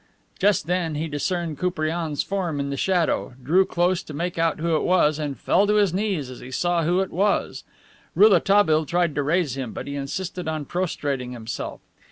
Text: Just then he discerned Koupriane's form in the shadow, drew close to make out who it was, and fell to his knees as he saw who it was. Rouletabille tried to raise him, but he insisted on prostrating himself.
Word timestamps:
Just 0.39 0.65
then 0.65 0.95
he 0.95 1.07
discerned 1.07 1.59
Koupriane's 1.59 2.23
form 2.23 2.59
in 2.59 2.71
the 2.71 2.75
shadow, 2.75 3.35
drew 3.43 3.65
close 3.67 4.01
to 4.01 4.15
make 4.15 4.39
out 4.39 4.57
who 4.59 4.75
it 4.75 4.81
was, 4.81 5.19
and 5.19 5.37
fell 5.39 5.67
to 5.67 5.75
his 5.75 5.93
knees 5.93 6.31
as 6.31 6.39
he 6.39 6.49
saw 6.49 6.81
who 6.83 7.01
it 7.01 7.11
was. 7.11 7.63
Rouletabille 8.15 8.87
tried 8.87 9.13
to 9.13 9.21
raise 9.21 9.55
him, 9.55 9.73
but 9.73 9.85
he 9.85 9.95
insisted 9.95 10.47
on 10.47 10.65
prostrating 10.65 11.33
himself. 11.33 11.81